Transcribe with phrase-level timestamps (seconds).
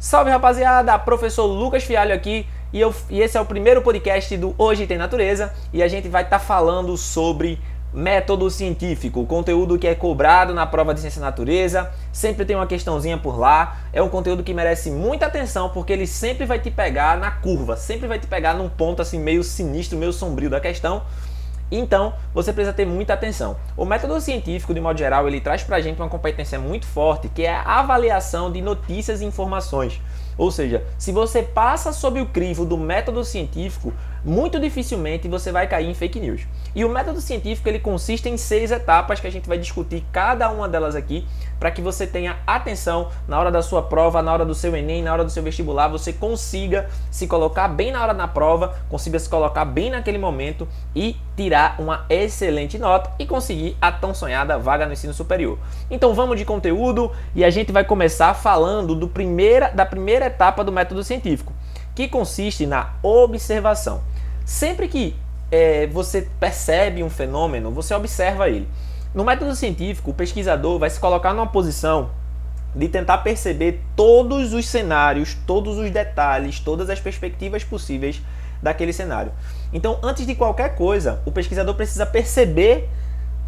[0.00, 4.54] Salve rapaziada, professor Lucas Fialho aqui e, eu, e esse é o primeiro podcast do
[4.56, 7.58] Hoje Tem Natureza e a gente vai estar tá falando sobre
[7.92, 13.18] método científico, conteúdo que é cobrado na prova de ciência natureza, sempre tem uma questãozinha
[13.18, 17.18] por lá, é um conteúdo que merece muita atenção porque ele sempre vai te pegar
[17.18, 21.02] na curva, sempre vai te pegar num ponto assim meio sinistro, meio sombrio da questão
[21.70, 23.56] então, você precisa ter muita atenção.
[23.76, 27.28] O método científico, de modo geral, ele traz para a gente uma competência muito forte,
[27.28, 30.00] que é a avaliação de notícias e informações.
[30.38, 33.92] Ou seja, se você passa sob o crivo do método científico,
[34.24, 36.42] muito dificilmente você vai cair em fake news.
[36.74, 40.50] E o método científico ele consiste em seis etapas que a gente vai discutir cada
[40.50, 41.26] uma delas aqui
[41.58, 45.02] para que você tenha atenção na hora da sua prova, na hora do seu Enem,
[45.02, 49.18] na hora do seu vestibular, você consiga se colocar bem na hora da prova, consiga
[49.18, 54.58] se colocar bem naquele momento e tirar uma excelente nota e conseguir a tão sonhada
[54.58, 55.58] vaga no ensino superior.
[55.90, 60.62] Então vamos de conteúdo e a gente vai começar falando do primeira, da primeira etapa
[60.62, 61.52] do método científico,
[61.94, 64.02] que consiste na observação.
[64.48, 65.14] Sempre que
[65.52, 68.66] é, você percebe um fenômeno, você observa ele.
[69.14, 72.08] No método científico, o pesquisador vai se colocar numa posição
[72.74, 78.22] de tentar perceber todos os cenários, todos os detalhes, todas as perspectivas possíveis
[78.62, 79.32] daquele cenário.
[79.70, 82.88] Então, antes de qualquer coisa, o pesquisador precisa perceber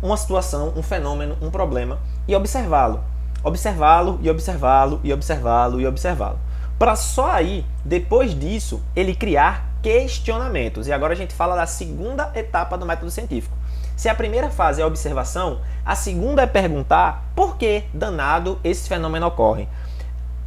[0.03, 1.99] uma situação, um fenômeno, um problema
[2.29, 3.03] e observá-lo.
[3.43, 6.39] Observá-lo e observá-lo e observá-lo e observá-lo.
[6.79, 10.87] Para só aí, depois disso, ele criar questionamentos.
[10.87, 13.57] E agora a gente fala da segunda etapa do método científico.
[13.97, 18.89] Se a primeira fase é a observação, a segunda é perguntar por que danado esse
[18.89, 19.69] fenômeno ocorre.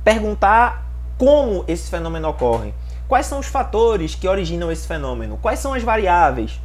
[0.04, 2.73] Perguntar como esse fenômeno ocorre.
[3.08, 5.38] Quais são os fatores que originam esse fenômeno?
[5.38, 6.59] Quais são as variáveis?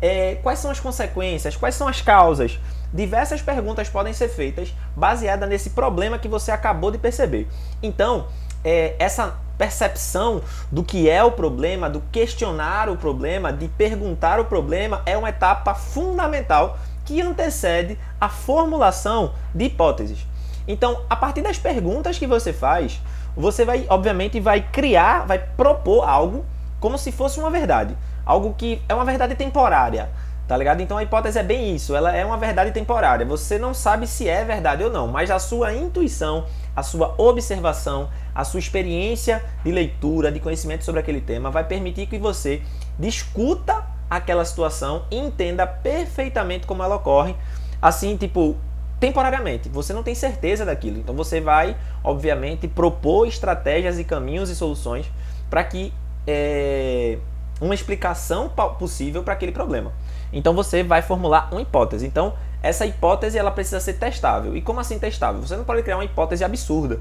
[0.00, 1.56] É, quais são as consequências?
[1.56, 2.58] Quais são as causas?
[2.92, 7.48] Diversas perguntas podem ser feitas baseadas nesse problema que você acabou de perceber.
[7.82, 8.26] Então,
[8.64, 10.40] é, essa percepção
[10.72, 15.28] do que é o problema, do questionar o problema, de perguntar o problema, é uma
[15.28, 20.26] etapa fundamental que antecede a formulação de hipóteses.
[20.66, 23.00] Então, a partir das perguntas que você faz,
[23.36, 26.44] você vai, obviamente, vai criar, vai propor algo
[26.80, 27.94] como se fosse uma verdade,
[28.24, 30.08] algo que é uma verdade temporária.
[30.50, 30.80] Tá ligado?
[30.80, 33.24] Então a hipótese é bem isso, ela é uma verdade temporária.
[33.24, 36.44] Você não sabe se é verdade ou não, mas a sua intuição,
[36.74, 42.06] a sua observação, a sua experiência de leitura, de conhecimento sobre aquele tema vai permitir
[42.06, 42.62] que você
[42.98, 47.36] discuta aquela situação e entenda perfeitamente como ela ocorre,
[47.80, 48.56] assim, tipo,
[48.98, 49.68] temporariamente.
[49.68, 50.98] Você não tem certeza daquilo.
[50.98, 55.06] Então você vai, obviamente, propor estratégias e caminhos e soluções
[55.48, 55.92] para que
[56.26, 57.18] é,
[57.60, 58.48] uma explicação
[58.78, 59.92] possível para aquele problema.
[60.32, 62.06] Então você vai formular uma hipótese.
[62.06, 64.56] Então essa hipótese ela precisa ser testável.
[64.56, 65.40] E como assim testável?
[65.40, 67.00] Você não pode criar uma hipótese absurda.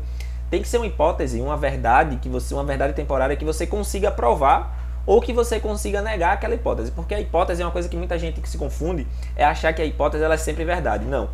[0.49, 4.09] Tem que ser uma hipótese, uma verdade que você, uma verdade temporária que você consiga
[4.09, 7.97] provar ou que você consiga negar aquela hipótese, porque a hipótese é uma coisa que
[7.97, 11.05] muita gente que se confunde é achar que a hipótese ela é sempre verdade.
[11.05, 11.29] Não.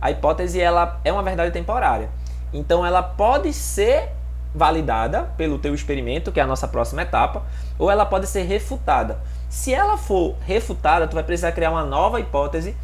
[0.00, 2.08] A hipótese ela é uma verdade temporária.
[2.52, 4.10] Então ela pode ser
[4.54, 7.42] validada pelo teu experimento, que é a nossa próxima etapa,
[7.78, 9.18] ou ela pode ser refutada.
[9.48, 12.76] Se ela for refutada, tu vai precisar criar uma nova hipótese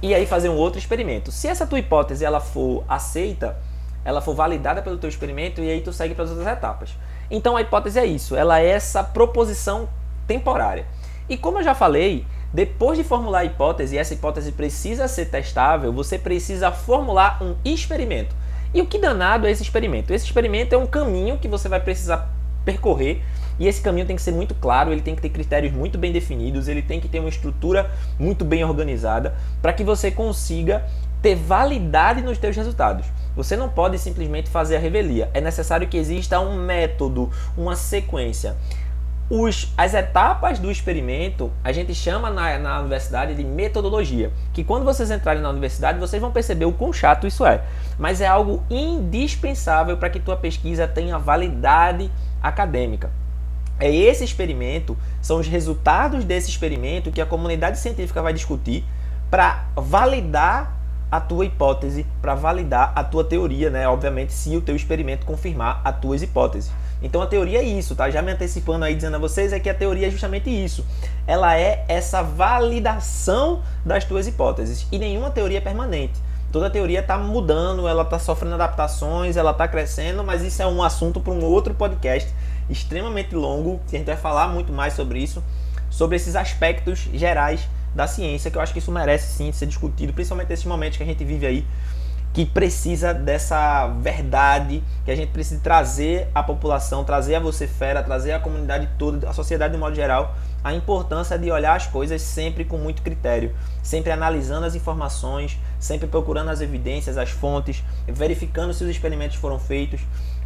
[0.00, 1.30] e aí fazer um outro experimento.
[1.30, 3.56] Se essa tua hipótese ela for aceita,
[4.04, 6.94] ela for validada pelo teu experimento e aí tu segue para as outras etapas.
[7.30, 9.88] Então a hipótese é isso, ela é essa proposição
[10.26, 10.86] temporária.
[11.28, 15.26] E como eu já falei, depois de formular a hipótese, e essa hipótese precisa ser
[15.26, 18.34] testável, você precisa formular um experimento.
[18.74, 20.12] E o que danado é esse experimento?
[20.12, 22.28] Esse experimento é um caminho que você vai precisar
[22.64, 23.22] percorrer
[23.56, 26.10] e esse caminho tem que ser muito claro, ele tem que ter critérios muito bem
[26.10, 30.84] definidos, ele tem que ter uma estrutura muito bem organizada para que você consiga
[31.22, 33.06] ter validade nos seus resultados.
[33.36, 35.30] Você não pode simplesmente fazer a revelia.
[35.32, 38.56] É necessário que exista um método, uma sequência.
[39.30, 44.30] Os, as etapas do experimento a gente chama na, na universidade de metodologia.
[44.52, 47.62] Que quando vocês entrarem na universidade vocês vão perceber o quão chato isso é.
[47.98, 52.10] Mas é algo indispensável para que tua pesquisa tenha validade
[52.42, 53.10] acadêmica.
[53.80, 58.84] É esse experimento, são os resultados desse experimento que a comunidade científica vai discutir
[59.30, 60.73] para validar
[61.14, 63.86] a tua hipótese, para validar a tua teoria, né?
[63.86, 66.72] Obviamente, se o teu experimento confirmar as tuas hipóteses.
[67.00, 68.10] Então a teoria é isso, tá?
[68.10, 70.84] Já me antecipando aí dizendo a vocês é que a teoria é justamente isso.
[71.24, 76.20] Ela é essa validação das tuas hipóteses e nenhuma teoria é permanente.
[76.50, 80.82] Toda teoria está mudando, ela está sofrendo adaptações, ela está crescendo, mas isso é um
[80.82, 82.32] assunto para um outro podcast
[82.68, 85.44] extremamente longo, que a gente vai falar muito mais sobre isso,
[85.90, 90.12] sobre esses aspectos gerais da ciência, que eu acho que isso merece sim ser discutido,
[90.12, 91.66] principalmente nesses momentos que a gente vive aí
[92.34, 98.02] que precisa dessa verdade, que a gente precisa trazer à população, trazer a você fera,
[98.02, 102.20] trazer a comunidade toda, a sociedade de modo geral, a importância de olhar as coisas
[102.20, 103.54] sempre com muito critério,
[103.84, 109.60] sempre analisando as informações, sempre procurando as evidências, as fontes, verificando se os experimentos foram
[109.60, 110.00] feitos,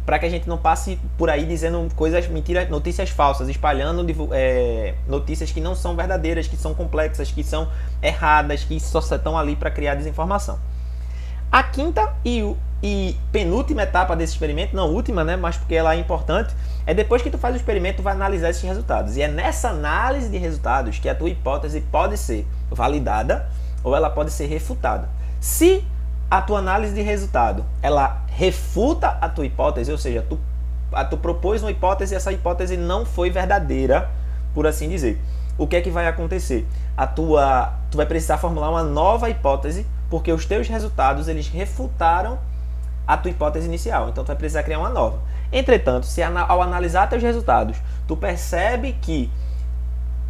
[0.05, 4.95] para que a gente não passe por aí dizendo coisas mentiras, notícias falsas, espalhando é,
[5.07, 7.67] notícias que não são verdadeiras, que são complexas, que são
[8.01, 10.59] erradas, que só estão ali para criar desinformação.
[11.51, 15.97] A quinta e, e penúltima etapa desse experimento, não última, né, mas porque ela é
[15.97, 16.53] importante,
[16.85, 19.17] é depois que tu faz o experimento, tu vai analisar esses resultados.
[19.17, 23.49] E é nessa análise de resultados que a tua hipótese pode ser validada
[23.83, 25.09] ou ela pode ser refutada.
[25.39, 25.83] Se
[26.29, 30.39] a tua análise de resultado, ela refuta a tua hipótese, ou seja, tu,
[30.91, 34.09] a, tu propôs uma hipótese e essa hipótese não foi verdadeira,
[34.53, 35.19] por assim dizer.
[35.57, 36.67] O que é que vai acontecer?
[36.95, 42.39] A tua, tu vai precisar formular uma nova hipótese porque os teus resultados eles refutaram
[43.07, 44.09] a tua hipótese inicial.
[44.09, 45.19] Então tu vai precisar criar uma nova.
[45.51, 47.77] Entretanto, se ao analisar teus resultados,
[48.07, 49.31] tu percebe que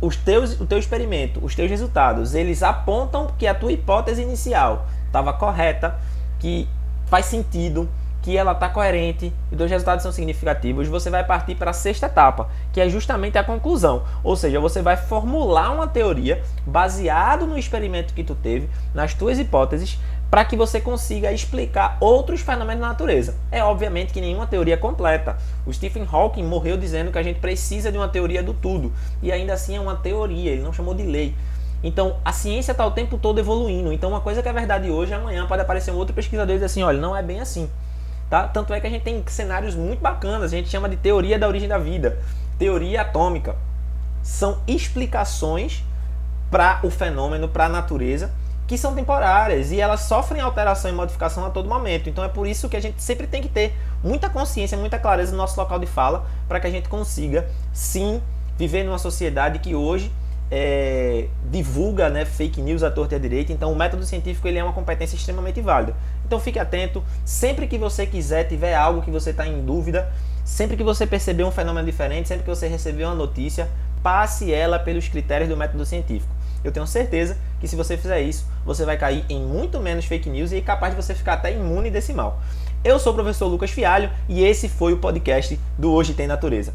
[0.01, 4.87] os teus, o teu experimento, os teus resultados, eles apontam que a tua hipótese inicial
[5.09, 5.99] estava correta,
[6.39, 6.67] que
[7.07, 7.89] faz sentido,
[8.21, 12.05] que ela está coerente e os resultados são significativos, você vai partir para a sexta
[12.05, 14.03] etapa, que é justamente a conclusão.
[14.23, 19.39] Ou seja, você vai formular uma teoria baseado no experimento que tu teve, nas tuas
[19.39, 19.97] hipóteses,
[20.29, 23.35] para que você consiga explicar outros fenômenos da natureza.
[23.51, 25.37] É obviamente que nenhuma teoria é completa.
[25.65, 29.31] O Stephen Hawking morreu dizendo que a gente precisa de uma teoria do tudo, e
[29.31, 31.33] ainda assim é uma teoria, ele não chamou de lei.
[31.83, 33.93] Então, a ciência está o tempo todo evoluindo.
[33.93, 36.65] Então, uma coisa que é verdade hoje, amanhã pode aparecer um outro pesquisador e dizer
[36.65, 37.69] assim, olha, não é bem assim.
[38.29, 38.47] Tá?
[38.47, 41.47] Tanto é que a gente tem cenários muito bacanas, a gente chama de teoria da
[41.47, 42.19] origem da vida,
[42.57, 43.55] teoria atômica.
[44.21, 45.83] São explicações
[46.51, 48.31] para o fenômeno, para a natureza,
[48.67, 52.07] que são temporárias e elas sofrem alteração e modificação a todo momento.
[52.07, 55.31] Então é por isso que a gente sempre tem que ter muita consciência, muita clareza
[55.31, 58.21] no nosso local de fala, para que a gente consiga sim
[58.57, 60.11] viver numa sociedade que hoje
[60.51, 63.51] é, divulga né, fake news à torta e à direita.
[63.51, 65.95] Então, o método científico ele é uma competência extremamente válida.
[66.25, 67.03] Então, fique atento.
[67.23, 70.11] Sempre que você quiser, tiver algo que você está em dúvida,
[70.43, 73.69] sempre que você perceber um fenômeno diferente, sempre que você receber uma notícia,
[74.01, 76.33] passe ela pelos critérios do método científico.
[76.63, 80.29] Eu tenho certeza que se você fizer isso, você vai cair em muito menos fake
[80.29, 82.41] news e é capaz de você ficar até imune desse mal.
[82.83, 86.73] Eu sou o professor Lucas Fialho e esse foi o podcast do Hoje Tem Natureza.